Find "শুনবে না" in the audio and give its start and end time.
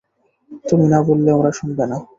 1.51-1.97